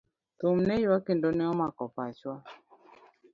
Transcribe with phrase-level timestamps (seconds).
[0.39, 2.35] Thum ne yuak kendo ne omako pachwa.